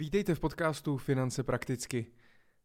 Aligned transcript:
Vítejte 0.00 0.34
v 0.34 0.40
podcastu 0.40 0.96
Finance 0.96 1.42
prakticky. 1.42 2.06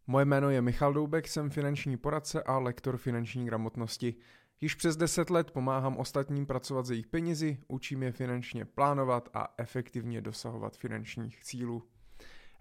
Moje 0.07 0.25
jméno 0.25 0.49
je 0.49 0.61
Michal 0.61 0.93
Doubek, 0.93 1.27
jsem 1.27 1.49
finanční 1.49 1.97
poradce 1.97 2.43
a 2.43 2.57
lektor 2.57 2.97
finanční 2.97 3.45
gramotnosti. 3.45 4.15
Již 4.61 4.75
přes 4.75 4.95
10 4.95 5.29
let 5.29 5.51
pomáhám 5.51 5.97
ostatním 5.97 6.45
pracovat 6.45 6.85
s 6.85 6.89
jejich 6.89 7.07
penězi, 7.07 7.57
učím 7.67 8.03
je 8.03 8.11
finančně 8.11 8.65
plánovat 8.65 9.29
a 9.33 9.53
efektivně 9.57 10.21
dosahovat 10.21 10.77
finančních 10.77 11.43
cílů. 11.43 11.83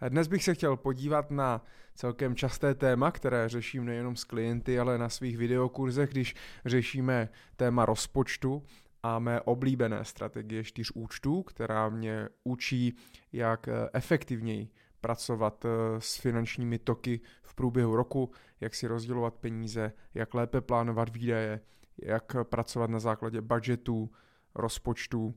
Dnes 0.09 0.29
bych 0.29 0.45
se 0.45 0.55
chtěl 0.55 0.77
podívat 0.77 1.31
na 1.31 1.65
celkem 1.95 2.35
časté 2.35 2.75
téma, 2.75 3.11
které 3.11 3.49
řeším 3.49 3.85
nejenom 3.85 4.17
s 4.17 4.25
klienty, 4.25 4.79
ale 4.79 4.99
na 4.99 5.09
svých 5.09 5.37
videokurzech, 5.37 6.11
když 6.11 6.35
řešíme 6.65 7.29
téma 7.57 7.87
rozpočtu 7.87 8.63
a 9.03 9.19
mé 9.19 9.41
oblíbené 9.41 10.05
strategie 10.05 10.65
čtyř 10.65 10.91
účtů, 10.95 11.43
která 11.43 11.89
mě 11.89 12.29
učí, 12.45 12.97
jak 13.33 13.69
eh, 13.69 13.73
efektivněji 13.93 14.69
pracovat 15.01 15.65
eh, 15.65 15.69
s 15.99 16.17
finančními 16.17 16.79
toky 16.79 17.21
v 17.43 17.55
průběhu 17.55 17.97
roku, 17.97 18.31
jak 18.61 18.75
si 18.75 18.87
rozdělovat 18.87 19.35
peníze, 19.35 19.93
jak 20.15 20.35
lépe 20.35 20.61
plánovat 20.61 21.09
výdaje, 21.09 21.61
jak 22.03 22.37
pracovat 22.43 22.91
na 22.91 22.99
základě 22.99 23.41
budgetů, 23.41 24.11
rozpočtů 24.55 25.35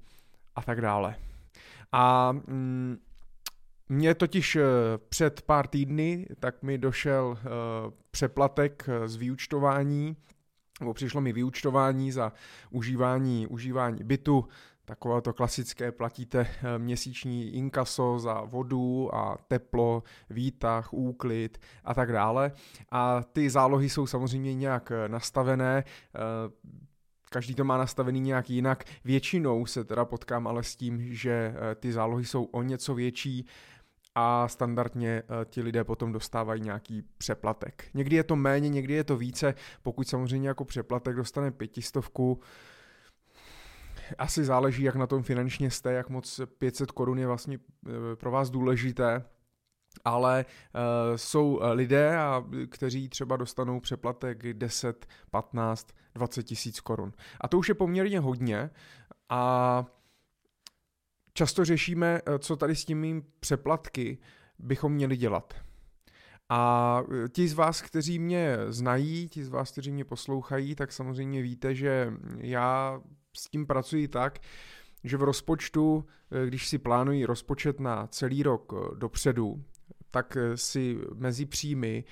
a 0.56 0.62
tak 0.62 0.82
dále. 0.82 1.16
A 1.92 2.32
mm, 2.32 2.98
mě 3.90 4.16
totiž 4.16 4.56
eh, 4.56 4.64
před 5.10 5.42
pár 5.42 5.68
týdny 5.68 6.28
tak 6.40 6.64
mi 6.64 6.78
došel 6.78 7.38
přeplatek 8.12 8.90
z 9.06 9.16
vyúčtování 9.16 10.18
nebo 10.80 10.94
přišlo 10.94 11.22
mi 11.22 11.34
vyučtování 11.34 12.12
za 12.12 12.32
užívání, 12.72 13.48
užívání 13.48 14.04
bytu, 14.04 14.48
takové 14.86 15.22
to 15.22 15.34
klasické, 15.34 15.92
platíte 15.92 16.40
eh, 16.40 16.80
měsíční 16.80 17.50
inkaso 17.56 18.20
za 18.20 18.42
vodu 18.42 19.16
a 19.16 19.38
teplo, 19.48 20.04
výtah, 20.30 20.94
úklid 20.94 21.58
a 21.84 21.94
tak 21.94 22.12
dále. 22.12 22.52
A 22.92 23.24
ty 23.24 23.50
zálohy 23.50 23.90
jsou 23.90 24.08
samozřejmě 24.08 24.56
nějak 24.56 24.92
eh, 24.92 25.10
nastavené, 25.10 25.84
eh, 26.16 26.20
každý 27.30 27.56
to 27.56 27.64
má 27.64 27.78
nastavený 27.78 28.20
nějak 28.20 28.50
jinak. 28.50 28.84
Většinou 29.04 29.66
se 29.66 29.84
teda 29.84 30.06
potkám 30.06 30.48
ale 30.48 30.64
s 30.64 30.76
tím, 30.76 31.14
že 31.14 31.56
ty 31.76 31.92
zálohy 31.92 32.26
jsou 32.26 32.44
o 32.44 32.62
něco 32.62 32.96
větší, 32.96 33.46
a 34.16 34.48
standardně 34.48 35.10
eh, 35.10 35.46
ti 35.46 35.62
lidé 35.62 35.84
potom 35.84 36.12
dostávají 36.12 36.62
nějaký 36.62 37.04
přeplatek. 37.18 37.86
Někdy 37.94 38.16
je 38.16 38.24
to 38.24 38.36
méně, 38.36 38.70
někdy 38.70 38.94
je 38.94 39.04
to 39.04 39.18
více, 39.18 39.54
pokud 39.84 40.08
samozřejmě 40.08 40.48
jako 40.48 40.66
přeplatek 40.66 41.16
dostane 41.16 41.52
pětistovku, 41.52 42.40
asi 44.18 44.46
záleží, 44.46 44.84
jak 44.84 44.96
na 44.96 45.08
tom 45.08 45.24
finančně 45.24 45.72
jste, 45.72 45.94
jak 45.94 46.10
moc 46.10 46.42
500 46.58 46.92
korun 46.92 47.20
je 47.20 47.28
vlastně 47.28 47.60
eh, 47.88 48.16
pro 48.16 48.32
vás 48.32 48.50
důležité, 48.50 49.26
ale 50.06 50.46
uh, 50.46 51.16
jsou 51.16 51.60
lidé, 51.72 52.18
a, 52.18 52.44
kteří 52.70 53.10
třeba 53.10 53.38
dostanou 53.38 53.80
přeplatek 53.80 54.54
10, 54.54 55.06
15, 55.32 55.88
20 56.16 56.44
tisíc 56.44 56.80
korun. 56.80 57.14
A 57.42 57.48
to 57.48 57.58
už 57.58 57.70
je 57.70 57.76
poměrně 57.76 58.20
hodně 58.20 58.70
a 59.30 59.86
často 61.36 61.66
řešíme, 61.66 62.22
eh, 62.26 62.40
co 62.40 62.56
tady 62.56 62.76
s 62.76 62.86
tím 62.86 63.24
přeplatky 63.40 64.18
bychom 64.60 64.94
měli 64.94 65.18
dělat. 65.18 65.54
A 66.50 67.02
eh, 67.26 67.30
ti 67.30 67.48
z 67.48 67.54
vás, 67.54 67.82
kteří 67.82 68.20
mě 68.20 68.58
znají, 68.68 69.30
ti 69.30 69.44
z 69.44 69.50
vás, 69.50 69.72
kteří 69.72 69.92
mě 69.92 70.06
poslouchají, 70.06 70.76
tak 70.76 70.92
samozřejmě 70.92 71.42
víte, 71.42 71.76
že 71.76 72.14
já 72.38 73.02
s 73.38 73.50
tím 73.50 73.68
pracuji 73.68 74.08
tak, 74.08 74.40
že 75.04 75.18
v 75.18 75.24
rozpočtu, 75.24 76.06
eh, 76.32 76.48
když 76.48 76.68
si 76.68 76.78
plánují 76.78 77.26
rozpočet 77.26 77.80
na 77.80 78.08
celý 78.08 78.44
rok 78.44 78.74
dopředu, 78.96 79.64
tak 80.12 80.38
si 80.56 80.98
mezi 81.16 81.46
příjmy 81.46 82.04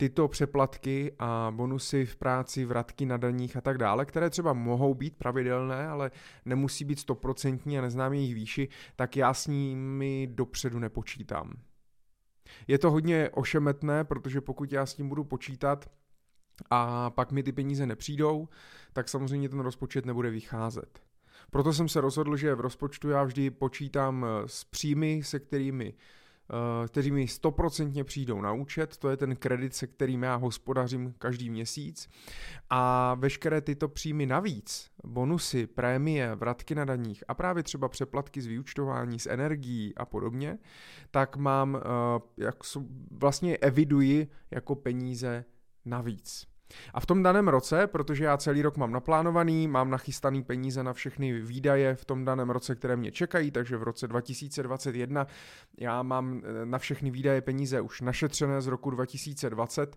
tyto 0.00 0.28
přeplatky 0.28 1.12
a 1.18 1.52
bonusy 1.56 2.06
v 2.06 2.16
práci, 2.16 2.64
vratky 2.64 3.06
na 3.06 3.16
daních 3.16 3.56
a 3.56 3.60
tak 3.60 3.78
dále, 3.78 4.04
které 4.04 4.30
třeba 4.30 4.52
mohou 4.52 4.94
být 4.94 5.16
pravidelné, 5.16 5.88
ale 5.88 6.10
nemusí 6.44 6.84
být 6.84 6.98
stoprocentní 6.98 7.78
a 7.78 7.82
neznám 7.82 8.12
jejich 8.12 8.34
výši, 8.34 8.68
tak 8.96 9.16
já 9.16 9.34
s 9.34 9.46
nimi 9.46 10.28
dopředu 10.30 10.78
nepočítám. 10.78 11.52
Je 12.66 12.78
to 12.78 12.90
hodně 12.90 13.30
ošemetné, 13.30 14.04
protože 14.04 14.40
pokud 14.40 14.72
já 14.72 14.86
s 14.86 14.94
tím 14.94 15.08
budu 15.08 15.24
počítat 15.24 15.90
a 16.70 17.10
pak 17.10 17.32
mi 17.32 17.42
ty 17.42 17.52
peníze 17.52 17.86
nepřijdou, 17.86 18.48
tak 18.92 19.08
samozřejmě 19.08 19.48
ten 19.48 19.60
rozpočet 19.60 20.06
nebude 20.06 20.30
vycházet. 20.30 21.02
Proto 21.50 21.72
jsem 21.72 21.88
se 21.88 22.00
rozhodl, 22.00 22.36
že 22.36 22.54
v 22.54 22.60
rozpočtu 22.60 23.10
já 23.10 23.24
vždy 23.24 23.50
počítám 23.50 24.26
s 24.46 24.64
příjmy, 24.64 25.20
se 25.24 25.40
kterými 25.40 25.94
kteří 26.88 27.10
mi 27.10 27.28
stoprocentně 27.28 28.04
přijdou 28.04 28.40
na 28.40 28.52
účet, 28.52 28.96
to 28.96 29.10
je 29.10 29.16
ten 29.16 29.36
kredit, 29.36 29.74
se 29.74 29.86
kterým 29.86 30.22
já 30.22 30.36
hospodařím 30.36 31.14
každý 31.18 31.50
měsíc 31.50 32.08
a 32.70 33.14
veškeré 33.14 33.60
tyto 33.60 33.88
příjmy 33.88 34.26
navíc, 34.26 34.90
bonusy, 35.04 35.66
prémie, 35.66 36.34
vratky 36.34 36.74
na 36.74 36.84
daních 36.84 37.24
a 37.28 37.34
právě 37.34 37.62
třeba 37.62 37.88
přeplatky 37.88 38.42
z 38.42 38.46
vyučtování, 38.46 39.18
z 39.18 39.26
energií 39.26 39.94
a 39.96 40.04
podobně, 40.04 40.58
tak 41.10 41.36
mám, 41.36 41.76
eh, 41.76 41.80
jak 42.36 42.56
vlastně 43.10 43.56
eviduji 43.56 44.28
jako 44.50 44.74
peníze 44.74 45.44
navíc. 45.84 46.47
A 46.94 47.00
v 47.00 47.06
tom 47.06 47.22
daném 47.22 47.48
roce, 47.48 47.86
protože 47.86 48.24
já 48.24 48.36
celý 48.36 48.62
rok 48.62 48.76
mám 48.76 48.92
naplánovaný, 48.92 49.68
mám 49.68 49.90
nachystaný 49.90 50.42
peníze 50.42 50.82
na 50.82 50.92
všechny 50.92 51.40
výdaje 51.40 51.94
v 51.94 52.04
tom 52.04 52.24
daném 52.24 52.50
roce, 52.50 52.74
které 52.74 52.96
mě 52.96 53.12
čekají, 53.12 53.50
takže 53.50 53.76
v 53.76 53.82
roce 53.82 54.08
2021 54.08 55.26
já 55.78 56.02
mám 56.02 56.42
eh, 56.44 56.66
na 56.66 56.78
všechny 56.78 57.10
výdaje 57.10 57.40
peníze 57.40 57.80
už 57.80 58.00
našetřené 58.00 58.60
z 58.60 58.66
roku 58.66 58.90
2020. 58.90 59.96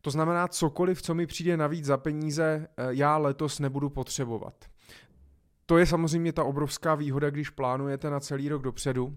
To 0.00 0.10
znamená, 0.10 0.48
cokoliv, 0.48 1.02
co 1.02 1.14
mi 1.14 1.26
přijde 1.26 1.56
navíc 1.56 1.84
za 1.84 1.96
peníze, 1.96 2.68
eh, 2.76 2.86
já 2.90 3.16
letos 3.16 3.58
nebudu 3.58 3.90
potřebovat. 3.90 4.54
To 5.66 5.78
je 5.78 5.86
samozřejmě 5.86 6.32
ta 6.32 6.44
obrovská 6.44 6.94
výhoda, 6.94 7.30
když 7.30 7.50
plánujete 7.50 8.10
na 8.10 8.20
celý 8.20 8.48
rok 8.48 8.62
dopředu, 8.62 9.16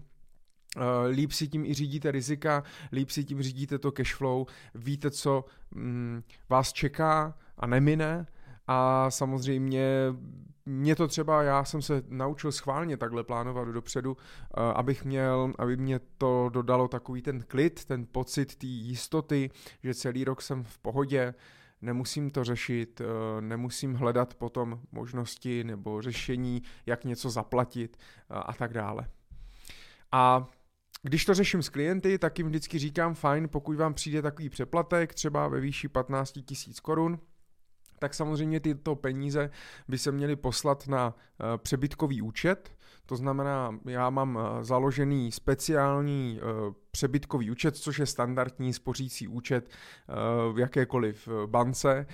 líp 1.08 1.32
si 1.32 1.48
tím 1.48 1.64
i 1.64 1.74
řídíte 1.74 2.10
rizika, 2.10 2.62
líp 2.92 3.10
si 3.10 3.24
tím 3.24 3.42
řídíte 3.42 3.78
to 3.78 3.92
cash 3.92 4.14
flow, 4.14 4.46
víte, 4.74 5.10
co 5.10 5.44
mm, 5.70 6.22
vás 6.48 6.72
čeká 6.72 7.34
a 7.58 7.66
nemine. 7.66 8.26
A 8.66 9.10
samozřejmě 9.10 10.14
mě 10.66 10.96
to 10.96 11.08
třeba, 11.08 11.42
já 11.42 11.64
jsem 11.64 11.82
se 11.82 12.02
naučil 12.08 12.52
schválně 12.52 12.96
takhle 12.96 13.24
plánovat 13.24 13.68
dopředu, 13.68 14.16
eh, 14.16 14.60
abych 14.74 15.04
měl, 15.04 15.52
aby 15.58 15.76
mě 15.76 16.00
to 16.18 16.50
dodalo 16.52 16.88
takový 16.88 17.22
ten 17.22 17.44
klid, 17.48 17.84
ten 17.84 18.06
pocit 18.12 18.56
té 18.56 18.66
jistoty, 18.66 19.50
že 19.82 19.94
celý 19.94 20.24
rok 20.24 20.42
jsem 20.42 20.64
v 20.64 20.78
pohodě, 20.78 21.34
nemusím 21.82 22.30
to 22.30 22.44
řešit, 22.44 23.00
eh, 23.00 23.40
nemusím 23.40 23.94
hledat 23.94 24.34
potom 24.34 24.80
možnosti 24.92 25.64
nebo 25.64 26.02
řešení, 26.02 26.62
jak 26.86 27.04
něco 27.04 27.30
zaplatit 27.30 27.96
a 28.28 28.52
tak 28.52 28.72
dále. 28.72 29.08
A 30.12 30.46
když 31.02 31.24
to 31.24 31.34
řeším 31.34 31.62
s 31.62 31.68
klienty, 31.68 32.18
tak 32.18 32.38
jim 32.38 32.48
vždycky 32.48 32.78
říkám, 32.78 33.14
fajn, 33.14 33.48
pokud 33.48 33.76
vám 33.76 33.94
přijde 33.94 34.22
takový 34.22 34.48
přeplatek, 34.48 35.14
třeba 35.14 35.48
ve 35.48 35.60
výši 35.60 35.88
15 35.88 36.36
000 36.36 36.46
korun, 36.82 37.18
tak 37.98 38.14
samozřejmě 38.14 38.60
tyto 38.60 38.96
peníze 38.96 39.50
by 39.88 39.98
se 39.98 40.12
měly 40.12 40.36
poslat 40.36 40.88
na 40.88 41.14
eh, 41.14 41.58
přebytkový 41.58 42.22
účet. 42.22 42.72
To 43.06 43.16
znamená, 43.16 43.78
já 43.84 44.10
mám 44.10 44.38
eh, 44.38 44.64
založený 44.64 45.32
speciální 45.32 46.40
eh, 46.40 46.44
přebytkový 46.90 47.50
účet, 47.50 47.76
což 47.76 47.98
je 47.98 48.06
standardní 48.06 48.72
spořící 48.72 49.28
účet 49.28 49.70
v 50.52 50.58
jakékoliv 50.58 51.28
bance. 51.46 52.06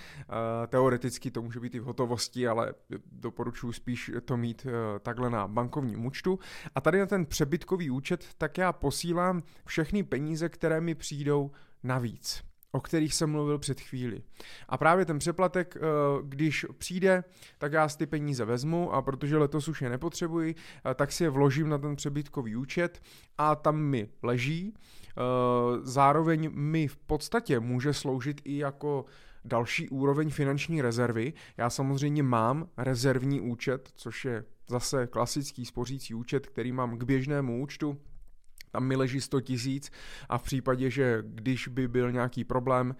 Teoreticky 0.69 1.31
to 1.31 1.43
může 1.43 1.61
být 1.61 1.75
i 1.75 1.81
v 1.81 1.85
hotovosti, 1.85 2.49
ale 2.49 2.75
doporučuji 3.13 3.73
spíš 3.73 4.11
to 4.25 4.37
mít 4.37 4.67
takhle 5.03 5.31
na 5.31 5.49
bankovním 5.49 6.07
účtu. 6.07 6.39
A 6.75 6.81
tady 6.81 6.99
na 6.99 7.07
ten 7.07 7.27
přebytkový 7.27 7.91
účet 7.91 8.25
tak 8.39 8.59
já 8.59 8.73
posílám 8.73 9.43
všechny 9.65 10.03
peníze, 10.03 10.49
které 10.49 10.81
mi 10.81 10.95
přijdou 10.95 11.51
navíc 11.83 12.48
o 12.73 12.81
kterých 12.81 13.15
jsem 13.15 13.31
mluvil 13.31 13.59
před 13.59 13.81
chvíli. 13.81 14.23
A 14.69 14.79
právě 14.79 15.05
ten 15.05 15.19
přeplatek, 15.19 15.77
eh, 15.77 15.81
když 16.23 16.67
přijde, 16.79 17.25
tak 17.59 17.73
já 17.73 17.89
ty 17.89 18.07
peníze 18.07 18.45
vezmu 18.45 18.93
a 18.93 19.03
protože 19.03 19.39
letos 19.39 19.69
už 19.69 19.83
je 19.83 19.91
nepotřebuji, 19.91 20.55
eh, 20.55 20.95
tak 20.95 21.13
si 21.13 21.25
je 21.25 21.31
vložím 21.31 21.69
na 21.69 21.79
ten 21.79 21.97
přebytkový 21.97 22.57
účet 22.57 23.03
a 23.39 23.55
tam 23.55 23.77
mi 23.77 24.09
leží. 24.23 24.75
Eh, 24.75 25.21
zároveň 25.83 26.51
mi 26.53 26.89
v 26.89 26.97
podstatě 26.97 27.61
může 27.61 27.93
sloužit 27.93 28.41
i 28.45 28.59
jako 28.59 29.05
další 29.45 29.89
úroveň 29.89 30.31
finanční 30.31 30.83
rezervy. 30.83 31.33
Já 31.57 31.71
samozřejmě 31.71 32.23
mám 32.23 32.69
rezervní 32.77 33.41
účet, 33.41 33.91
což 33.95 34.25
je 34.25 34.45
zase 34.69 35.07
klasický 35.07 35.65
spořící 35.65 36.15
účet, 36.15 36.47
který 36.47 36.73
mám 36.73 36.99
k 36.99 37.03
běžnému 37.03 37.63
účtu, 37.63 37.99
tam 38.71 38.85
mi 38.85 38.97
leží 38.97 39.21
100 39.21 39.41
tisíc 39.41 39.91
a 40.29 40.39
v 40.39 40.43
případě, 40.43 40.91
že 40.91 41.23
když 41.23 41.69
by 41.69 41.89
byl 41.89 42.13
nějaký 42.13 42.45
problém, 42.45 42.95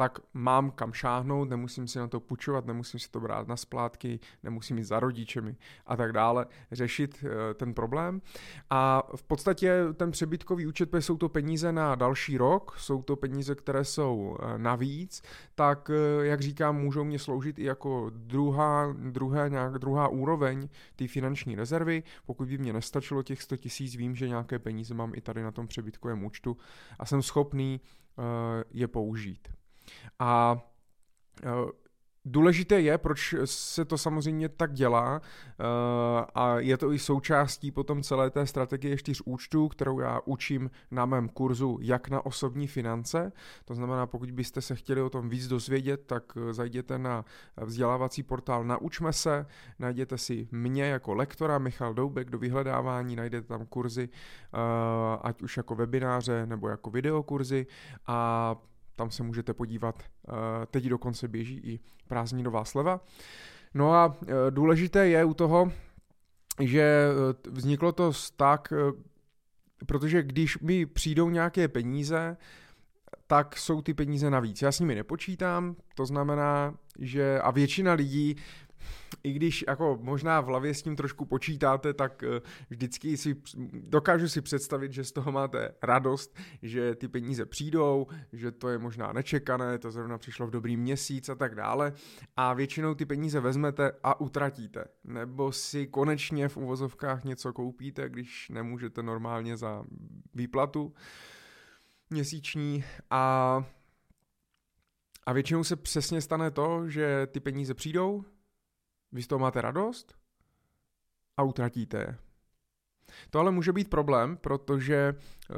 tak 0.00 0.18
mám 0.34 0.70
kam 0.70 0.92
šáhnout, 0.92 1.48
nemusím 1.48 1.88
si 1.88 1.98
na 1.98 2.08
to 2.08 2.20
půjčovat, 2.20 2.66
nemusím 2.66 3.00
si 3.00 3.10
to 3.10 3.20
brát 3.20 3.48
na 3.48 3.56
splátky, 3.56 4.20
nemusím 4.42 4.78
jít 4.78 4.84
za 4.84 5.00
rodičemi 5.00 5.56
a 5.86 5.96
tak 5.96 6.12
dále, 6.12 6.46
řešit 6.72 7.24
eh, 7.24 7.54
ten 7.54 7.74
problém. 7.74 8.22
A 8.70 9.02
v 9.16 9.22
podstatě 9.22 9.74
ten 9.94 10.10
přebytkový 10.10 10.66
účet, 10.66 10.94
jsou 10.98 11.16
to 11.16 11.28
peníze 11.28 11.72
na 11.72 11.94
další 11.94 12.38
rok, 12.38 12.74
jsou 12.78 13.02
to 13.02 13.16
peníze, 13.16 13.54
které 13.54 13.84
jsou 13.84 14.36
eh, 14.40 14.58
navíc, 14.58 15.22
tak 15.54 15.90
eh, 15.90 16.26
jak 16.26 16.40
říkám, 16.40 16.76
můžou 16.76 17.04
mě 17.04 17.18
sloužit 17.18 17.58
i 17.58 17.64
jako 17.64 18.10
druhá, 18.14 18.94
druhá, 19.10 19.48
nějak, 19.48 19.78
druhá 19.78 20.08
úroveň 20.08 20.68
té 20.96 21.08
finanční 21.08 21.54
rezervy. 21.54 22.02
Pokud 22.26 22.48
by 22.48 22.58
mě 22.58 22.72
nestačilo 22.72 23.22
těch 23.22 23.42
100 23.42 23.56
tisíc, 23.56 23.96
vím, 23.96 24.16
že 24.16 24.28
nějaké 24.28 24.58
peníze 24.58 24.94
mám 24.94 25.12
i 25.14 25.20
tady 25.20 25.42
na 25.42 25.50
tom 25.50 25.66
přebytkovém 25.66 26.24
účtu 26.24 26.56
a 26.98 27.06
jsem 27.06 27.22
schopný 27.22 27.80
je 28.70 28.88
použít. 28.88 29.59
A 30.18 30.56
Důležité 32.24 32.80
je, 32.80 32.98
proč 32.98 33.34
se 33.44 33.84
to 33.84 33.98
samozřejmě 33.98 34.48
tak 34.48 34.72
dělá 34.72 35.20
a 36.34 36.58
je 36.58 36.76
to 36.76 36.92
i 36.92 36.98
součástí 36.98 37.70
potom 37.70 38.02
celé 38.02 38.30
té 38.30 38.46
strategie 38.46 38.96
čtyř 38.96 39.22
účtů, 39.24 39.68
kterou 39.68 40.00
já 40.00 40.20
učím 40.24 40.70
na 40.90 41.06
mém 41.06 41.28
kurzu 41.28 41.78
jak 41.80 42.08
na 42.08 42.26
osobní 42.26 42.66
finance. 42.66 43.32
To 43.64 43.74
znamená, 43.74 44.06
pokud 44.06 44.30
byste 44.30 44.60
se 44.60 44.74
chtěli 44.74 45.02
o 45.02 45.10
tom 45.10 45.28
víc 45.28 45.48
dozvědět, 45.48 46.06
tak 46.06 46.22
zajděte 46.50 46.98
na 46.98 47.24
vzdělávací 47.56 48.22
portál 48.22 48.64
Naučme 48.64 49.12
se, 49.12 49.46
najděte 49.78 50.18
si 50.18 50.48
mě 50.50 50.84
jako 50.84 51.14
lektora 51.14 51.58
Michal 51.58 51.94
Doubek 51.94 52.30
do 52.30 52.38
vyhledávání, 52.38 53.16
najdete 53.16 53.48
tam 53.48 53.66
kurzy, 53.66 54.08
ať 55.22 55.42
už 55.42 55.56
jako 55.56 55.74
webináře 55.74 56.46
nebo 56.46 56.68
jako 56.68 56.90
videokurzy 56.90 57.66
a 58.06 58.56
tam 59.00 59.10
se 59.10 59.22
můžete 59.22 59.54
podívat, 59.54 60.02
eh, 60.02 60.32
teď 60.66 60.84
dokonce 60.84 61.28
běží 61.28 61.60
i 61.64 61.80
prázdninová 62.08 62.64
sleva. 62.64 63.00
No 63.74 63.92
a 63.92 64.16
eh, 64.22 64.50
důležité 64.50 65.08
je 65.08 65.24
u 65.24 65.34
toho, 65.34 65.72
že 66.60 66.82
eh, 66.82 67.50
vzniklo 67.50 67.92
to 67.92 68.12
tak, 68.36 68.72
protože 69.86 70.22
když 70.22 70.58
mi 70.58 70.86
přijdou 70.86 71.30
nějaké 71.30 71.68
peníze, 71.68 72.36
tak 73.26 73.56
jsou 73.56 73.82
ty 73.82 73.94
peníze 73.94 74.30
navíc. 74.30 74.62
Já 74.62 74.72
s 74.72 74.80
nimi 74.80 74.94
nepočítám, 74.94 75.76
to 75.94 76.06
znamená, 76.06 76.74
že 76.98 77.40
a 77.40 77.50
většina 77.50 77.92
lidí 77.92 78.36
i 79.22 79.32
když 79.32 79.64
jako 79.68 79.98
možná 80.02 80.40
v 80.40 80.46
hlavě 80.46 80.74
s 80.74 80.82
tím 80.82 80.96
trošku 80.96 81.24
počítáte, 81.24 81.94
tak 81.94 82.22
eh, 82.22 82.40
vždycky 82.70 83.16
si 83.16 83.36
dokážu 83.72 84.28
si 84.28 84.40
představit, 84.40 84.92
že 84.92 85.04
z 85.04 85.12
toho 85.12 85.32
máte 85.32 85.74
radost, 85.82 86.38
že 86.62 86.94
ty 86.94 87.08
peníze 87.08 87.46
přijdou, 87.46 88.06
že 88.32 88.52
to 88.52 88.68
je 88.68 88.78
možná 88.78 89.12
nečekané, 89.12 89.78
to 89.78 89.90
zrovna 89.90 90.18
přišlo 90.18 90.46
v 90.46 90.50
dobrý 90.50 90.76
měsíc 90.76 91.28
a 91.28 91.34
tak 91.34 91.54
dále 91.54 91.92
a 92.36 92.54
většinou 92.54 92.94
ty 92.94 93.06
peníze 93.06 93.40
vezmete 93.40 93.92
a 94.02 94.20
utratíte. 94.20 94.84
Nebo 95.04 95.52
si 95.52 95.86
konečně 95.86 96.48
v 96.48 96.56
uvozovkách 96.56 97.24
něco 97.24 97.52
koupíte, 97.52 98.08
když 98.08 98.48
nemůžete 98.48 99.02
normálně 99.02 99.56
za 99.56 99.84
výplatu 100.34 100.94
měsíční 102.10 102.84
a 103.10 103.64
a 105.26 105.32
většinou 105.32 105.64
se 105.64 105.76
přesně 105.76 106.20
stane 106.20 106.50
to, 106.50 106.88
že 106.88 107.26
ty 107.26 107.40
peníze 107.40 107.74
přijdou, 107.74 108.24
vy 109.12 109.22
z 109.22 109.26
toho 109.26 109.38
máte 109.38 109.60
radost 109.60 110.14
a 111.36 111.42
utratíte 111.42 111.98
je. 111.98 112.18
To 113.30 113.38
ale 113.38 113.50
může 113.50 113.72
být 113.72 113.90
problém, 113.90 114.36
protože 114.36 115.14
uh, 115.50 115.56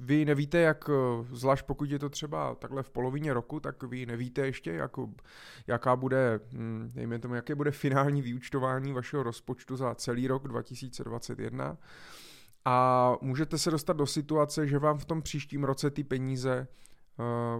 vy 0.00 0.24
nevíte, 0.24 0.58
jak, 0.58 0.90
eh, 0.90 1.24
zvlášť 1.32 1.66
pokud 1.66 1.90
je 1.90 1.98
to 1.98 2.08
třeba 2.08 2.54
takhle 2.54 2.82
v 2.82 2.90
polovině 2.90 3.32
roku, 3.34 3.60
tak 3.60 3.82
vy 3.82 4.06
nevíte 4.06 4.46
ještě, 4.46 4.72
jak, 4.72 4.90
jaká 5.66 5.96
bude, 5.96 6.40
hm, 6.52 6.90
tomu, 7.20 7.34
jaké 7.34 7.54
bude 7.54 7.70
finální 7.70 8.22
vyúčtování 8.22 8.92
vašeho 8.92 9.22
rozpočtu 9.22 9.76
za 9.76 9.94
celý 9.94 10.26
rok 10.26 10.48
2021. 10.48 11.76
A 12.64 13.16
můžete 13.20 13.58
se 13.58 13.70
dostat 13.70 13.96
do 13.96 14.06
situace, 14.06 14.66
že 14.66 14.78
vám 14.78 14.98
v 14.98 15.04
tom 15.04 15.22
příštím 15.22 15.64
roce 15.64 15.90
ty 15.90 16.04
peníze 16.04 16.68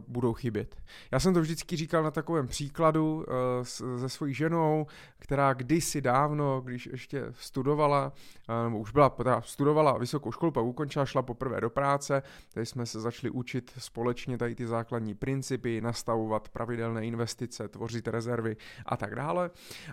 budou 0.09 0.33
chybět. 0.33 0.77
Já 1.11 1.21
jsem 1.21 1.35
to 1.35 1.41
vždycky 1.41 1.77
říkal 1.77 2.03
na 2.03 2.11
takovém 2.11 2.49
příkladu 2.49 3.25
s, 3.62 3.99
se 4.01 4.09
svojí 4.09 4.35
ženou, 4.35 4.87
která 5.19 5.53
kdysi 5.53 6.01
dávno, 6.01 6.61
když 6.61 6.87
ještě 6.87 7.25
studovala, 7.31 8.12
uh, 8.49 8.65
nebo 8.65 8.79
už 8.79 8.93
byla, 8.93 9.11
teda 9.11 9.41
studovala 9.41 9.99
vysokou 9.99 10.33
školu, 10.33 10.53
pak 10.53 10.65
ukončila, 10.65 11.07
šla 11.07 11.23
poprvé 11.23 11.61
do 11.61 11.71
práce, 11.71 12.23
tady 12.55 12.67
jsme 12.67 12.87
se 12.87 13.01
začali 13.01 13.31
učit 13.31 13.73
společně 13.79 14.39
tady 14.39 14.55
ty 14.55 14.67
základní 14.67 15.15
principy, 15.15 15.81
nastavovat 15.81 16.49
pravidelné 16.49 17.07
investice, 17.07 17.69
tvořit 17.69 18.09
rezervy 18.09 18.57
a 18.87 18.97
tak 18.97 19.15
dále. 19.15 19.51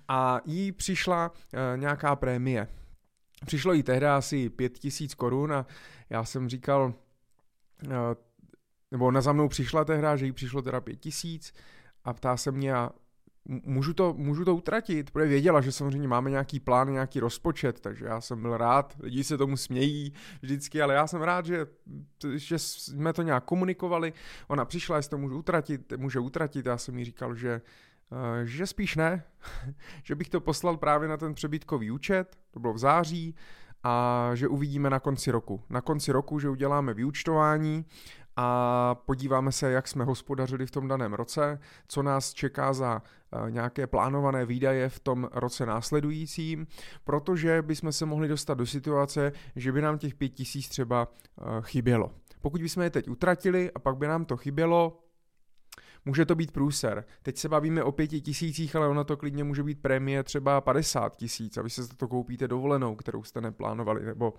A 0.07 0.41
jí 0.45 0.71
přišla 0.71 1.31
nějaká 1.75 2.15
prémie. 2.15 2.67
Přišlo 3.45 3.73
jí 3.73 3.83
tehdy 3.83 4.05
asi 4.05 4.49
pět 4.49 4.79
tisíc 4.79 5.13
korun 5.15 5.53
a 5.53 5.65
já 6.09 6.23
jsem 6.23 6.49
říkal, 6.49 6.93
nebo 8.91 9.05
ona 9.05 9.21
za 9.21 9.33
mnou 9.33 9.47
přišla 9.47 9.85
tehda, 9.85 10.15
že 10.15 10.25
jí 10.25 10.31
přišlo 10.31 10.61
teda 10.61 10.81
pět 10.81 10.95
tisíc 10.95 11.53
a 12.03 12.13
ptá 12.13 12.37
se 12.37 12.51
mě, 12.51 12.73
a 12.73 12.89
můžu 13.47 13.93
to, 13.93 14.13
můžu 14.13 14.45
to 14.45 14.55
utratit, 14.55 15.11
protože 15.11 15.29
věděla, 15.29 15.61
že 15.61 15.71
samozřejmě 15.71 16.07
máme 16.07 16.29
nějaký 16.29 16.59
plán, 16.59 16.91
nějaký 16.91 17.19
rozpočet, 17.19 17.79
takže 17.79 18.05
já 18.05 18.21
jsem 18.21 18.41
byl 18.41 18.57
rád, 18.57 18.95
lidi 18.99 19.23
se 19.23 19.37
tomu 19.37 19.57
smějí 19.57 20.13
vždycky, 20.41 20.81
ale 20.81 20.93
já 20.93 21.07
jsem 21.07 21.21
rád, 21.21 21.45
že, 21.45 21.67
že 22.35 22.59
jsme 22.59 23.13
to 23.13 23.21
nějak 23.21 23.43
komunikovali, 23.43 24.13
ona 24.47 24.65
přišla, 24.65 24.97
jestli 24.97 25.09
to 25.09 25.17
můžu 25.17 25.37
utratit, 25.37 25.93
může 25.97 26.19
utratit, 26.19 26.65
já 26.65 26.77
jsem 26.77 26.97
jí 26.97 27.05
říkal, 27.05 27.35
že 27.35 27.61
eh, 28.41 28.45
že 28.45 28.67
spíš 28.67 28.95
ne, 28.95 29.23
že 30.03 30.15
bych 30.15 30.29
to 30.29 30.41
poslal 30.41 30.77
právě 30.77 31.09
na 31.09 31.17
ten 31.17 31.33
přebytkový 31.33 31.91
účet, 31.91 32.37
to 32.51 32.59
bylo 32.59 32.73
v 32.73 32.77
září, 32.77 33.35
a 33.83 34.31
že 34.33 34.47
uvidíme 34.47 34.89
na 34.89 34.99
konci 34.99 35.31
roku. 35.31 35.63
Na 35.69 35.81
konci 35.81 36.11
roku, 36.11 36.39
že 36.39 36.49
uděláme 36.49 36.93
vyúčtování 36.93 37.85
a 38.37 38.95
podíváme 39.05 39.51
se, 39.51 39.71
jak 39.71 39.87
jsme 39.87 40.03
hospodařili 40.03 40.65
v 40.65 40.71
tom 40.71 40.87
daném 40.87 41.13
roce, 41.13 41.59
co 41.87 42.03
nás 42.03 42.33
čeká 42.33 42.73
za 42.73 43.01
eh, 43.01 43.51
nějaké 43.51 43.87
plánované 43.87 44.45
výdaje 44.45 44.89
v 44.89 44.99
tom 44.99 45.29
roce 45.33 45.65
následujícím, 45.65 46.67
protože 47.03 47.61
bychom 47.61 47.91
se 47.91 48.05
mohli 48.05 48.27
dostat 48.27 48.53
do 48.53 48.65
situace, 48.65 49.31
že 49.55 49.71
by 49.71 49.81
nám 49.81 49.97
těch 49.97 50.15
pět 50.15 50.29
tisíc 50.29 50.69
třeba 50.69 51.07
eh, 51.07 51.43
chybělo. 51.61 52.11
Pokud 52.41 52.61
bychom 52.61 52.83
je 52.83 52.89
teď 52.89 53.09
utratili 53.09 53.71
a 53.71 53.79
pak 53.79 53.97
by 53.97 54.07
nám 54.07 54.25
to 54.25 54.37
chybělo, 54.37 55.03
může 56.05 56.25
to 56.25 56.35
být 56.35 56.51
průser. 56.51 57.05
Teď 57.21 57.37
se 57.37 57.49
bavíme 57.49 57.83
o 57.83 57.91
pěti 57.91 58.21
tisících, 58.21 58.75
ale 58.75 58.87
ono 58.87 59.03
to 59.03 59.17
klidně 59.17 59.43
může 59.43 59.63
být 59.63 59.81
prémie 59.81 60.23
třeba 60.23 60.61
50 60.61 61.15
tisíc 61.15 61.57
a 61.57 61.61
vy 61.61 61.69
se 61.69 61.83
za 61.83 61.93
to 61.97 62.07
koupíte 62.07 62.47
dovolenou, 62.47 62.95
kterou 62.95 63.23
jste 63.23 63.41
neplánovali, 63.41 64.05
nebo 64.05 64.33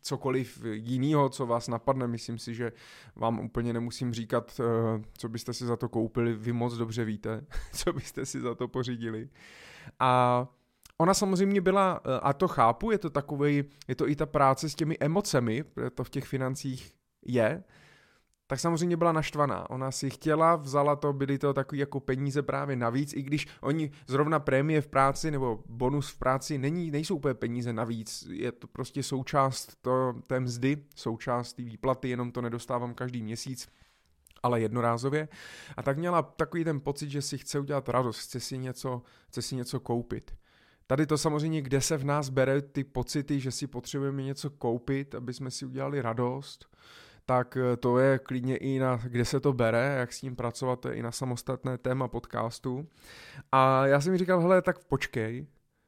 cokoliv 0.00 0.62
jiného, 0.72 1.28
co 1.28 1.46
vás 1.46 1.68
napadne. 1.68 2.06
Myslím 2.06 2.38
si, 2.38 2.54
že 2.54 2.72
vám 3.16 3.38
úplně 3.38 3.72
nemusím 3.72 4.14
říkat, 4.14 4.60
eh, 4.60 5.02
co 5.18 5.28
byste 5.28 5.52
si 5.52 5.66
za 5.66 5.76
to 5.76 5.88
koupili. 5.88 6.34
Vy 6.34 6.52
moc 6.52 6.74
dobře 6.74 7.04
víte, 7.04 7.46
co 7.72 7.92
byste 7.92 8.26
si 8.26 8.40
za 8.40 8.54
to 8.54 8.68
pořídili. 8.68 9.28
A 10.00 10.48
Ona 10.98 11.14
samozřejmě 11.14 11.60
byla, 11.60 12.00
eh, 12.04 12.20
a 12.22 12.32
to 12.32 12.48
chápu, 12.48 12.90
je 12.90 12.98
to 12.98 13.10
takový, 13.10 13.64
je 13.88 13.94
to 13.94 14.08
i 14.08 14.16
ta 14.16 14.26
práce 14.26 14.68
s 14.68 14.74
těmi 14.74 14.96
emocemi, 15.00 15.64
to 15.94 16.04
v 16.04 16.10
těch 16.10 16.24
financích 16.24 16.92
je, 17.26 17.64
tak 18.46 18.60
samozřejmě 18.60 18.96
byla 18.96 19.12
naštvaná. 19.12 19.70
Ona 19.70 19.90
si 19.90 20.10
chtěla, 20.10 20.56
vzala 20.56 20.96
to, 20.96 21.12
byly 21.12 21.38
to 21.38 21.54
takové 21.54 21.78
jako 21.78 22.00
peníze 22.00 22.42
právě 22.42 22.76
navíc, 22.76 23.12
i 23.12 23.22
když 23.22 23.46
oni 23.60 23.90
zrovna 24.06 24.38
prémie 24.38 24.80
v 24.80 24.88
práci 24.88 25.30
nebo 25.30 25.62
bonus 25.66 26.10
v 26.10 26.18
práci 26.18 26.58
není, 26.58 26.90
nejsou 26.90 27.16
úplně 27.16 27.34
peníze 27.34 27.72
navíc, 27.72 28.26
je 28.30 28.52
to 28.52 28.66
prostě 28.66 29.02
součást 29.02 29.76
to, 29.82 30.14
té 30.26 30.40
mzdy, 30.40 30.76
součást 30.96 31.52
té 31.52 31.62
výplaty, 31.62 32.08
jenom 32.08 32.32
to 32.32 32.42
nedostávám 32.42 32.94
každý 32.94 33.22
měsíc 33.22 33.68
ale 34.44 34.60
jednorázově. 34.60 35.28
A 35.76 35.82
tak 35.82 35.98
měla 35.98 36.22
takový 36.22 36.64
ten 36.64 36.80
pocit, 36.80 37.10
že 37.10 37.22
si 37.22 37.38
chce 37.38 37.58
udělat 37.58 37.88
radost, 37.88 38.18
chce 38.18 38.40
si 38.40 38.58
něco, 38.58 39.02
chce 39.28 39.42
si 39.42 39.56
něco 39.56 39.80
koupit. 39.80 40.34
Tady 40.86 41.06
to 41.06 41.18
samozřejmě, 41.18 41.62
kde 41.62 41.80
se 41.80 41.96
v 41.96 42.04
nás 42.04 42.28
bere 42.28 42.62
ty 42.62 42.84
pocity, 42.84 43.40
že 43.40 43.50
si 43.50 43.66
potřebujeme 43.66 44.22
něco 44.22 44.50
koupit, 44.50 45.14
aby 45.14 45.34
jsme 45.34 45.50
si 45.50 45.66
udělali 45.66 46.02
radost, 46.02 46.66
tak 47.26 47.56
eh, 47.56 47.76
to 47.76 47.98
je 47.98 48.18
klidně 48.18 48.56
i 48.56 48.78
na, 48.78 48.96
kde 48.96 49.24
se 49.24 49.40
to 49.40 49.52
bere, 49.52 49.96
jak 49.98 50.12
s 50.12 50.20
tím 50.20 50.36
pracovat, 50.36 50.80
to 50.80 50.88
je 50.88 50.94
i 50.94 51.02
na 51.02 51.12
samostatné 51.12 51.78
téma 51.78 52.08
podcastu. 52.08 52.88
A 53.52 53.86
já 53.86 54.00
jsem 54.00 54.18
říkal, 54.18 54.40
hele, 54.40 54.62
tak 54.62 54.84
počkej, 54.84 55.46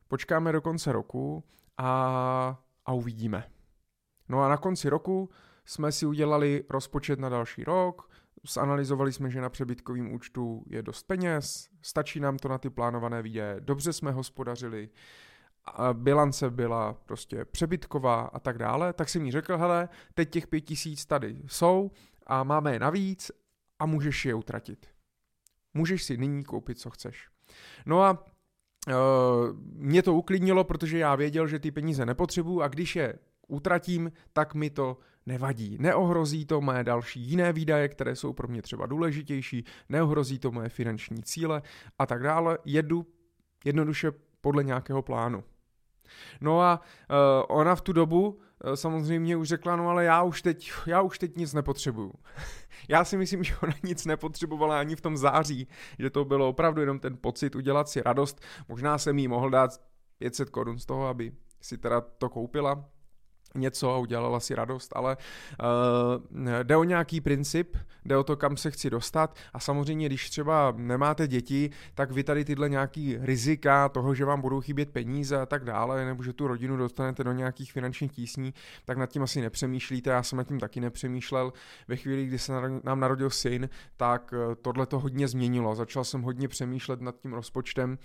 počkáme 0.08 0.52
do 0.52 0.60
konce 0.60 0.92
roku 0.92 1.44
a, 1.78 2.58
a 2.86 2.92
uvidíme. 2.92 3.44
No 4.28 4.42
a 4.42 4.48
na 4.48 4.56
konci 4.56 4.88
roku 4.88 5.30
jsme 5.64 5.92
si 5.92 6.06
udělali 6.06 6.64
rozpočet 6.70 7.18
na 7.18 7.28
další 7.28 7.64
rok, 7.64 8.10
zanalizovali 8.54 9.12
jsme, 9.12 9.30
že 9.30 9.40
na 9.40 9.48
přebytkovém 9.48 10.12
účtu 10.12 10.64
je 10.66 10.82
dost 10.82 11.02
peněz, 11.02 11.68
stačí 11.82 12.20
nám 12.20 12.36
to 12.36 12.48
na 12.48 12.58
ty 12.58 12.70
plánované 12.70 13.22
výdaje, 13.22 13.56
dobře 13.60 13.92
jsme 13.92 14.10
hospodařili, 14.10 14.88
bilance 15.92 16.50
byla 16.50 16.92
prostě 16.92 17.44
přebytková 17.44 18.20
a 18.20 18.38
tak 18.38 18.58
dále, 18.58 18.92
tak 18.92 19.08
jsem 19.08 19.22
mi 19.22 19.30
řekl, 19.30 19.58
hele, 19.58 19.88
teď 20.14 20.30
těch 20.30 20.46
pět 20.46 20.60
tisíc 20.60 21.06
tady 21.06 21.42
jsou 21.46 21.90
a 22.26 22.44
máme 22.44 22.72
je 22.72 22.78
navíc 22.78 23.30
a 23.78 23.86
můžeš 23.86 24.24
je 24.24 24.34
utratit. 24.34 24.86
Můžeš 25.74 26.04
si 26.04 26.16
nyní 26.16 26.44
koupit, 26.44 26.78
co 26.78 26.90
chceš. 26.90 27.28
No 27.86 28.02
a 28.02 28.10
uh, 28.88 28.94
mě 29.62 30.02
to 30.02 30.14
uklidnilo, 30.14 30.64
protože 30.64 30.98
já 30.98 31.14
věděl, 31.14 31.46
že 31.46 31.58
ty 31.58 31.70
peníze 31.70 32.06
nepotřebuju 32.06 32.60
a 32.60 32.68
když 32.68 32.96
je 32.96 33.18
utratím, 33.48 34.12
tak 34.32 34.54
mi 34.54 34.70
to 34.70 34.98
nevadí. 35.26 35.76
Neohrozí 35.80 36.46
to 36.46 36.60
moje 36.60 36.84
další 36.84 37.20
jiné 37.20 37.52
výdaje, 37.52 37.88
které 37.88 38.16
jsou 38.16 38.32
pro 38.32 38.48
mě 38.48 38.62
třeba 38.62 38.86
důležitější, 38.86 39.64
neohrozí 39.88 40.38
to 40.38 40.52
moje 40.52 40.68
finanční 40.68 41.22
cíle 41.22 41.62
a 41.98 42.06
tak 42.06 42.22
dále. 42.22 42.58
Jedu 42.64 43.06
jednoduše 43.64 44.12
podle 44.40 44.64
nějakého 44.64 45.02
plánu. 45.02 45.44
No 46.40 46.60
a 46.60 46.80
uh, 46.80 47.56
ona 47.58 47.74
v 47.74 47.80
tu 47.80 47.92
dobu 47.92 48.28
uh, 48.28 48.72
samozřejmě 48.74 49.36
už 49.36 49.48
řekla, 49.48 49.76
no 49.76 49.88
ale 49.88 50.04
já 50.04 50.22
už 50.22 50.42
teď, 50.42 50.72
já 50.86 51.00
už 51.00 51.18
teď 51.18 51.36
nic 51.36 51.54
nepotřebuju. 51.54 52.12
já 52.88 53.04
si 53.04 53.16
myslím, 53.16 53.44
že 53.44 53.56
ona 53.62 53.74
nic 53.82 54.06
nepotřebovala 54.06 54.80
ani 54.80 54.96
v 54.96 55.00
tom 55.00 55.16
září, 55.16 55.68
že 55.98 56.10
to 56.10 56.24
bylo 56.24 56.48
opravdu 56.48 56.80
jenom 56.80 56.98
ten 56.98 57.16
pocit 57.20 57.54
udělat 57.54 57.88
si 57.88 58.02
radost. 58.02 58.40
Možná 58.68 58.98
jsem 58.98 59.18
jí 59.18 59.28
mohl 59.28 59.50
dát 59.50 59.70
500 60.18 60.50
korun 60.50 60.78
z 60.78 60.86
toho, 60.86 61.06
aby 61.06 61.32
si 61.60 61.78
teda 61.78 62.00
to 62.00 62.28
koupila, 62.28 62.84
něco 63.54 63.94
a 63.94 63.98
udělala 63.98 64.40
si 64.40 64.54
radost, 64.54 64.92
ale 64.96 65.16
uh, 65.16 66.62
jde 66.62 66.76
o 66.76 66.84
nějaký 66.84 67.20
princip, 67.20 67.76
jde 68.04 68.16
o 68.16 68.24
to, 68.24 68.36
kam 68.36 68.56
se 68.56 68.70
chci 68.70 68.90
dostat 68.90 69.36
a 69.52 69.60
samozřejmě, 69.60 70.06
když 70.06 70.30
třeba 70.30 70.74
nemáte 70.76 71.28
děti, 71.28 71.70
tak 71.94 72.10
vy 72.10 72.24
tady 72.24 72.44
tyhle 72.44 72.68
nějaký 72.68 73.16
rizika 73.20 73.88
toho, 73.88 74.14
že 74.14 74.24
vám 74.24 74.40
budou 74.40 74.60
chybět 74.60 74.90
peníze 74.90 75.40
a 75.40 75.46
tak 75.46 75.64
dále, 75.64 76.04
nebo 76.04 76.22
že 76.22 76.32
tu 76.32 76.46
rodinu 76.46 76.76
dostanete 76.76 77.24
do 77.24 77.32
nějakých 77.32 77.72
finančních 77.72 78.12
tísní, 78.12 78.54
tak 78.84 78.98
nad 78.98 79.06
tím 79.06 79.22
asi 79.22 79.40
nepřemýšlíte, 79.40 80.10
já 80.10 80.22
jsem 80.22 80.36
nad 80.36 80.48
tím 80.48 80.60
taky 80.60 80.80
nepřemýšlel. 80.80 81.52
Ve 81.88 81.96
chvíli, 81.96 82.26
kdy 82.26 82.38
se 82.38 82.52
nám 82.84 83.00
narodil 83.00 83.30
syn, 83.30 83.68
tak 83.96 84.34
eh, 84.36 84.54
tohle 84.54 84.86
to 84.86 84.98
hodně 84.98 85.28
změnilo. 85.28 85.74
Začal 85.74 86.04
jsem 86.04 86.22
hodně 86.22 86.48
přemýšlet 86.48 87.00
nad 87.00 87.16
tím 87.18 87.32
rozpočtem, 87.32 87.98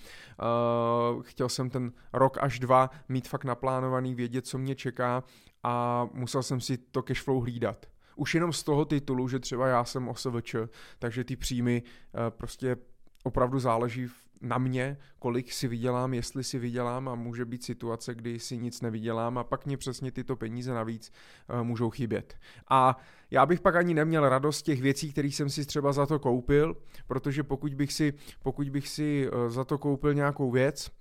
uh, 1.16 1.22
chtěl 1.24 1.50
jsem 1.50 1.70
ten 1.70 1.92
rok 2.14 2.38
až 2.42 2.60
dva 2.60 2.90
mít 3.10 3.28
fakt 3.28 3.44
naplánovaný, 3.44 4.16
vědět, 4.16 4.48
co 4.48 4.58
mě 4.58 4.76
čeká 4.76 5.24
a 5.64 6.08
musel 6.14 6.44
jsem 6.44 6.62
si 6.62 6.78
to 6.78 7.04
cashflow 7.04 7.42
hlídat. 7.42 7.86
Už 8.16 8.36
jenom 8.36 8.54
z 8.54 8.64
toho 8.64 8.86
titulu, 8.86 9.28
že 9.28 9.40
třeba 9.40 9.68
já 9.68 9.86
jsem 9.86 10.08
OSVČ, 10.08 10.56
takže 11.00 11.24
ty 11.24 11.36
příjmy 11.36 11.84
eh, 11.84 12.32
prostě 12.32 12.78
opravdu 13.24 13.60
záleží 13.60 14.10
na 14.42 14.58
mě, 14.58 14.98
kolik 15.20 15.52
si 15.52 15.68
vydělám, 15.68 16.14
jestli 16.14 16.44
si 16.44 16.60
vydělám 16.60 17.10
a 17.10 17.16
může 17.16 17.46
být 17.46 17.64
situace, 17.64 18.16
kdy 18.16 18.40
si 18.40 18.58
nic 18.58 18.82
nevydělám 18.82 19.38
a 19.38 19.44
pak 19.44 19.66
mě 19.66 19.78
přesně 19.78 20.12
tyto 20.12 20.36
peníze 20.36 20.74
navíc 20.74 21.12
uh, 21.50 21.64
můžou 21.64 21.90
chybět. 21.90 22.38
A 22.70 22.98
já 23.32 23.46
bych 23.46 23.62
pak 23.62 23.76
ani 23.76 23.94
neměl 23.94 24.30
radost 24.30 24.62
těch 24.62 24.82
věcí, 24.82 25.12
které 25.12 25.28
jsem 25.28 25.50
si 25.50 25.66
třeba 25.66 25.94
za 25.94 26.06
to 26.06 26.20
koupil, 26.20 26.78
protože 27.08 27.44
pokud 27.44 27.74
bych 27.74 27.94
si, 27.94 28.14
pokud 28.44 28.70
bych 28.70 28.88
si 28.88 29.30
uh, 29.30 29.50
za 29.50 29.64
to 29.64 29.78
koupil 29.78 30.14
nějakou 30.14 30.52
věc 30.52 30.92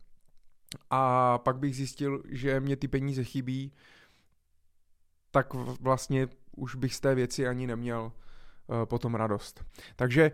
a 0.90 1.38
pak 1.38 1.58
bych 1.58 1.76
zjistil, 1.76 2.22
že 2.28 2.60
mě 2.60 2.76
ty 2.76 2.88
peníze 2.88 3.24
chybí, 3.24 3.72
tak 5.30 5.54
vlastně 5.80 6.28
už 6.56 6.74
bych 6.74 6.94
z 6.94 7.00
té 7.00 7.14
věci 7.14 7.48
ani 7.48 7.66
neměl 7.66 8.12
uh, 8.66 8.84
potom 8.84 9.14
radost. 9.14 9.64
Takže 9.96 10.32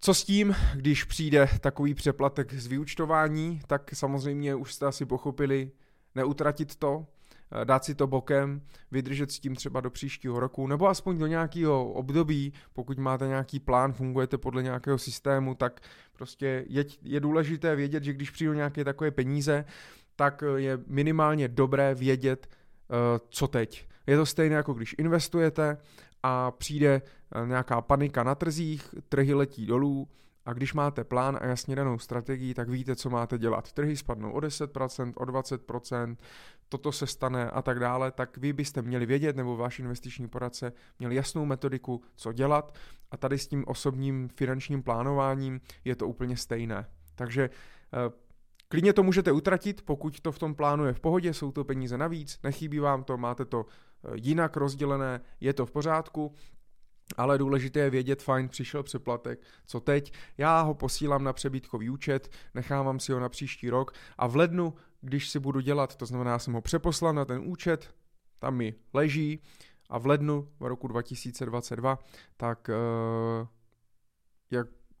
co 0.00 0.14
s 0.14 0.24
tím, 0.24 0.54
když 0.74 1.04
přijde 1.04 1.48
takový 1.60 1.94
přeplatek 1.94 2.54
z 2.54 2.66
vyučtování, 2.66 3.60
tak 3.66 3.90
samozřejmě 3.94 4.54
už 4.54 4.74
jste 4.74 4.86
asi 4.86 5.06
pochopili, 5.06 5.70
neutratit 6.14 6.76
to, 6.76 7.06
eh, 7.62 7.64
dát 7.64 7.84
si 7.84 7.94
to 7.94 8.06
bokem, 8.06 8.62
vydržet 8.90 9.32
s 9.32 9.40
tím 9.40 9.54
třeba 9.54 9.80
do 9.80 9.90
příštího 9.90 10.40
roku, 10.40 10.66
nebo 10.66 10.88
aspoň 10.88 11.18
do 11.18 11.26
nějakého 11.26 11.92
období, 11.92 12.52
pokud 12.72 12.98
máte 12.98 13.26
nějaký 13.26 13.60
plán, 13.60 13.92
fungujete 13.92 14.38
podle 14.38 14.62
nějakého 14.62 14.98
systému, 14.98 15.54
tak 15.54 15.80
prostě 16.12 16.64
je, 16.68 16.84
je 17.02 17.20
důležité 17.20 17.76
vědět, 17.76 18.04
že 18.04 18.12
když 18.12 18.30
přijdou 18.30 18.52
nějaké 18.52 18.84
takové 18.84 19.10
peníze, 19.10 19.64
tak 20.16 20.44
je 20.56 20.78
minimálně 20.86 21.48
dobré 21.48 21.94
vědět, 21.94 22.48
Eh, 22.48 22.67
co 23.28 23.48
teď. 23.48 23.88
Je 24.06 24.16
to 24.16 24.26
stejné 24.26 24.56
jako 24.56 24.74
když 24.74 24.94
investujete 24.98 25.78
a 26.22 26.50
přijde 26.50 27.02
eh, 27.34 27.46
nějaká 27.46 27.80
panika 27.80 28.22
na 28.22 28.34
trzích, 28.34 28.94
trhy 29.08 29.34
letí 29.34 29.66
dolů 29.66 30.08
a 30.46 30.52
když 30.52 30.74
máte 30.74 31.04
plán 31.04 31.38
a 31.40 31.46
jasně 31.46 31.76
danou 31.76 31.98
strategii, 31.98 32.54
tak 32.54 32.68
víte, 32.68 32.96
co 32.96 33.10
máte 33.10 33.38
dělat. 33.38 33.72
Trhy 33.72 33.96
spadnou 33.96 34.32
o 34.32 34.38
10%, 34.38 35.12
o 35.16 35.24
20%, 35.24 36.16
toto 36.68 36.92
se 36.92 37.06
stane 37.06 37.50
a 37.50 37.62
tak 37.62 37.80
dále, 37.80 38.10
tak 38.10 38.36
vy 38.36 38.52
byste 38.52 38.82
měli 38.82 39.06
vědět, 39.06 39.36
nebo 39.36 39.56
váš 39.56 39.78
investiční 39.78 40.28
poradce 40.28 40.72
měl 40.98 41.12
jasnou 41.12 41.44
metodiku, 41.44 42.02
co 42.16 42.32
dělat 42.32 42.78
a 43.10 43.16
tady 43.16 43.38
s 43.38 43.46
tím 43.46 43.64
osobním 43.66 44.28
finančním 44.28 44.82
plánováním 44.82 45.60
je 45.84 45.96
to 45.96 46.08
úplně 46.08 46.36
stejné. 46.36 46.86
Takže 47.14 47.50
eh, 47.50 48.27
Klidně 48.68 48.92
to 48.92 49.02
můžete 49.02 49.32
utratit, 49.32 49.82
pokud 49.82 50.20
to 50.20 50.32
v 50.32 50.38
tom 50.38 50.54
plánu 50.54 50.84
je 50.84 50.92
v 50.92 51.00
pohodě, 51.00 51.34
jsou 51.34 51.52
to 51.52 51.64
peníze 51.64 51.98
navíc, 51.98 52.38
nechybí 52.42 52.78
vám 52.78 53.04
to, 53.04 53.16
máte 53.16 53.44
to 53.44 53.66
eh, 53.66 54.10
jinak 54.14 54.56
rozdělené, 54.56 55.20
je 55.40 55.52
to 55.52 55.66
v 55.66 55.70
pořádku, 55.70 56.34
ale 57.16 57.38
důležité 57.38 57.80
je 57.80 57.90
vědět, 57.90 58.22
fajn, 58.22 58.48
přišel 58.48 58.82
přeplatek, 58.82 59.40
co 59.66 59.80
teď, 59.80 60.12
já 60.38 60.60
ho 60.60 60.74
posílám 60.74 61.24
na 61.24 61.32
přebytkový 61.32 61.90
účet, 61.90 62.30
nechávám 62.54 63.00
si 63.00 63.12
ho 63.12 63.20
na 63.20 63.28
příští 63.28 63.70
rok 63.70 63.92
a 64.18 64.26
v 64.26 64.36
lednu, 64.36 64.74
když 65.00 65.28
si 65.28 65.38
budu 65.38 65.60
dělat, 65.60 65.96
to 65.96 66.06
znamená, 66.06 66.38
jsem 66.38 66.54
ho 66.54 66.60
přeposlal 66.60 67.12
na 67.12 67.24
ten 67.24 67.42
účet, 67.44 67.94
tam 68.38 68.56
mi 68.56 68.74
leží 68.94 69.42
a 69.90 69.98
v 69.98 70.06
lednu 70.06 70.48
v 70.60 70.66
roku 70.66 70.88
2022, 70.88 71.98
tak 72.36 72.70
uh, 73.40 73.46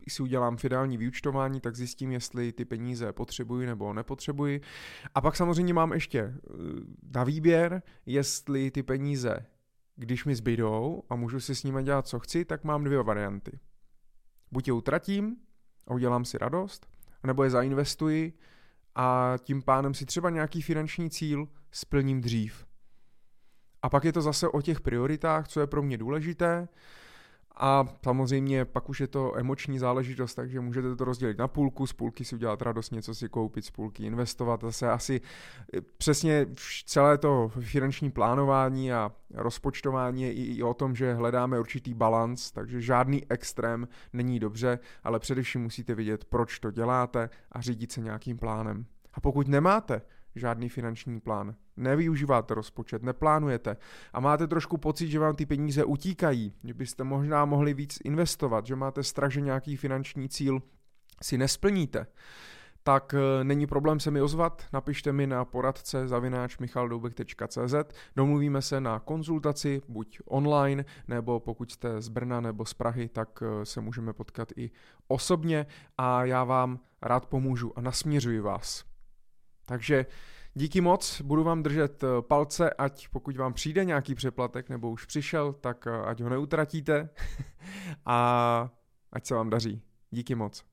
jak 0.08 0.12
si 0.12 0.22
udělám 0.22 0.56
finální 0.56 0.96
vyučtování, 0.96 1.60
tak 1.60 1.76
zjistím, 1.76 2.12
jestli 2.12 2.52
ty 2.52 2.64
peníze 2.64 3.12
potřebuji 3.12 3.66
nebo 3.66 3.92
nepotřebuji. 3.92 4.60
A 5.14 5.20
pak 5.20 5.36
samozřejmě 5.36 5.74
mám 5.74 5.92
ještě 5.92 6.18
eh, 6.20 6.32
na 7.14 7.24
výběr, 7.24 7.82
jestli 8.06 8.70
ty 8.70 8.82
peníze, 8.82 9.46
když 9.96 10.24
mi 10.24 10.34
zbydou 10.34 11.02
a 11.10 11.16
můžu 11.16 11.40
si 11.40 11.54
s 11.54 11.62
nimi 11.62 11.82
dělat, 11.82 12.06
co 12.06 12.18
chci, 12.18 12.44
tak 12.44 12.64
mám 12.64 12.84
dvě 12.84 13.02
varianty. 13.02 13.58
Buď 14.52 14.68
je 14.68 14.72
utratím 14.72 15.36
a 15.86 15.94
udělám 15.94 16.24
si 16.24 16.38
radost, 16.38 16.86
nebo 17.22 17.44
je 17.44 17.50
zainvestuji 17.50 18.32
a 18.94 19.34
tím 19.38 19.62
pánem 19.62 19.94
si 19.94 20.06
třeba 20.06 20.30
nějaký 20.30 20.62
finanční 20.62 21.10
cíl 21.10 21.48
splním 21.70 22.20
dřív. 22.20 22.66
A 23.82 23.88
pak 23.88 24.04
je 24.04 24.12
to 24.12 24.22
zase 24.22 24.48
o 24.48 24.62
těch 24.62 24.80
prioritách, 24.80 25.48
co 25.48 25.60
je 25.60 25.66
pro 25.66 25.82
mě 25.82 25.98
důležité. 25.98 26.68
A 27.60 27.84
samozřejmě 28.04 28.64
pak 28.64 28.88
už 28.88 29.00
je 29.00 29.06
to 29.06 29.38
emoční 29.38 29.78
záležitost, 29.78 30.34
takže 30.34 30.60
můžete 30.60 30.96
to 30.96 31.04
rozdělit 31.04 31.38
na 31.38 31.48
půlku, 31.48 31.86
z 31.86 31.92
půlky 31.92 32.24
si 32.24 32.34
udělat 32.34 32.62
radost, 32.62 32.90
něco 32.90 33.14
si 33.14 33.28
koupit, 33.28 33.64
z 33.64 33.70
půlky 33.70 34.04
investovat. 34.04 34.60
Zase 34.60 34.90
asi 34.90 35.20
eh, 35.74 35.80
přesně 35.80 36.46
celé 36.86 37.18
to 37.18 37.50
finanční 37.60 38.10
plánování 38.10 38.92
a 38.92 39.12
rozpočtování 39.34 40.22
je 40.22 40.32
i 40.32 40.62
o 40.62 40.74
tom, 40.74 40.94
že 40.94 41.14
hledáme 41.14 41.60
určitý 41.60 41.94
balans, 41.94 42.50
takže 42.50 42.80
žádný 42.80 43.30
extrém 43.30 43.88
není 44.12 44.40
dobře, 44.40 44.78
ale 45.04 45.18
především 45.18 45.62
musíte 45.62 45.94
vědět, 45.94 46.24
proč 46.24 46.58
to 46.58 46.70
děláte 46.70 47.30
a 47.52 47.60
řídit 47.60 47.92
se 47.92 48.00
nějakým 48.00 48.38
plánem. 48.38 48.86
A 49.14 49.20
pokud 49.20 49.48
nemáte 49.48 50.02
žádný 50.38 50.68
finanční 50.68 51.20
plán, 51.20 51.54
nevyužíváte 51.76 52.54
rozpočet, 52.54 53.02
neplánujete. 53.02 53.76
A 54.12 54.20
máte 54.20 54.46
trošku 54.46 54.76
pocit, 54.76 55.08
že 55.08 55.18
vám 55.18 55.36
ty 55.36 55.46
peníze 55.46 55.84
utíkají, 55.84 56.52
že 56.64 56.74
byste 56.74 57.04
možná 57.04 57.44
mohli 57.44 57.74
víc 57.74 57.98
investovat, 58.04 58.66
že 58.66 58.76
máte 58.76 59.02
strach, 59.02 59.30
že 59.30 59.40
nějaký 59.40 59.76
finanční 59.76 60.28
cíl 60.28 60.62
si 61.22 61.38
nesplníte, 61.38 62.06
tak 62.82 63.14
eh, 63.14 63.44
není 63.44 63.66
problém 63.66 64.00
se 64.00 64.10
mi 64.10 64.20
ozvat, 64.20 64.62
napište 64.72 65.12
mi 65.12 65.26
na 65.26 65.44
poradce 65.44 66.08
zavináč 66.08 66.58
michaldoubek.cz, 66.58 67.74
domluvíme 68.16 68.62
se 68.62 68.80
na 68.80 68.98
konzultaci, 68.98 69.82
buď 69.88 70.20
online, 70.24 70.84
nebo 71.08 71.40
pokud 71.40 71.72
jste 71.72 72.00
z 72.00 72.08
Brna 72.08 72.40
nebo 72.40 72.64
z 72.64 72.74
Prahy, 72.74 73.08
tak 73.08 73.42
eh, 73.42 73.64
se 73.66 73.80
můžeme 73.80 74.12
potkat 74.12 74.48
i 74.56 74.70
osobně. 75.08 75.66
A 75.98 76.24
já 76.24 76.44
vám 76.44 76.80
rád 77.02 77.26
pomůžu 77.26 77.78
a 77.78 77.80
nasměřuji 77.80 78.40
vás. 78.40 78.84
Takže 79.68 80.06
díky 80.54 80.80
moc, 80.80 81.20
budu 81.20 81.44
vám 81.44 81.62
držet 81.62 82.02
eh, 82.02 82.06
palce, 82.20 82.70
ať 82.70 83.08
pokud 83.08 83.36
vám 83.36 83.52
přijde 83.52 83.84
nějaký 83.84 84.14
přeplatek 84.14 84.68
nebo 84.68 84.90
už 84.90 85.04
přišel, 85.04 85.52
tak 85.52 85.86
eh, 85.86 86.02
ať 86.04 86.20
ho 86.20 86.28
neutratíte 86.28 87.08
a 88.06 88.70
ať 89.12 89.26
se 89.26 89.34
vám 89.34 89.50
daří. 89.50 89.82
Díky 90.10 90.34
moc. 90.34 90.64